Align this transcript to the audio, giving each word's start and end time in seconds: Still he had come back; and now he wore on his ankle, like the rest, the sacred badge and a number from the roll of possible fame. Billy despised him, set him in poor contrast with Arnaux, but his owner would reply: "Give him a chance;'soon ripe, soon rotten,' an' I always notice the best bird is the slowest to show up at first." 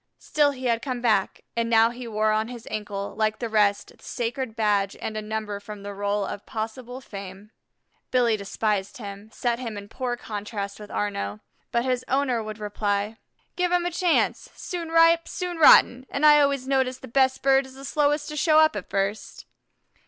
Still 0.17 0.49
he 0.49 0.65
had 0.65 0.81
come 0.81 0.99
back; 0.99 1.41
and 1.55 1.69
now 1.69 1.91
he 1.91 2.07
wore 2.07 2.31
on 2.31 2.47
his 2.47 2.67
ankle, 2.71 3.13
like 3.15 3.37
the 3.37 3.47
rest, 3.47 3.95
the 3.95 4.03
sacred 4.03 4.55
badge 4.55 4.97
and 4.99 5.15
a 5.15 5.21
number 5.21 5.59
from 5.59 5.83
the 5.83 5.93
roll 5.93 6.25
of 6.25 6.47
possible 6.47 7.01
fame. 7.01 7.51
Billy 8.09 8.35
despised 8.35 8.97
him, 8.97 9.29
set 9.31 9.59
him 9.59 9.77
in 9.77 9.87
poor 9.87 10.17
contrast 10.17 10.79
with 10.79 10.89
Arnaux, 10.89 11.39
but 11.71 11.85
his 11.85 12.03
owner 12.07 12.41
would 12.41 12.57
reply: 12.57 13.17
"Give 13.55 13.71
him 13.71 13.85
a 13.85 13.91
chance;'soon 13.91 14.89
ripe, 14.89 15.27
soon 15.27 15.57
rotten,' 15.57 16.07
an' 16.09 16.23
I 16.23 16.39
always 16.39 16.67
notice 16.67 16.97
the 16.97 17.07
best 17.07 17.43
bird 17.43 17.67
is 17.67 17.75
the 17.75 17.85
slowest 17.85 18.27
to 18.29 18.35
show 18.35 18.57
up 18.57 18.75
at 18.75 18.89
first." 18.89 19.45